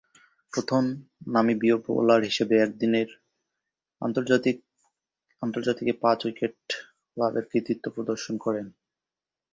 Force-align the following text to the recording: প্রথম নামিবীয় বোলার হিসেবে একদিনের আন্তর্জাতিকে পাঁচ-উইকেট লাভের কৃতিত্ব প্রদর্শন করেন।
প্রথম 0.53 0.83
নামিবীয় 1.27 1.77
বোলার 1.85 2.21
হিসেবে 2.23 2.55
একদিনের 2.57 3.09
আন্তর্জাতিকে 5.43 5.93
পাঁচ-উইকেট 6.03 6.57
লাভের 7.17 7.45
কৃতিত্ব 7.51 7.85
প্রদর্শন 7.95 8.35
করেন। 8.37 8.65